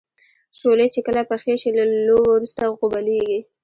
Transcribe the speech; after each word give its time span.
شولې 0.59 0.87
چې 0.93 0.99
کله 1.07 1.21
پخې 1.29 1.53
شي 1.61 1.69
له 1.77 1.85
لو 2.07 2.17
وروسته 2.31 2.61
غوبلیږي. 2.77 3.39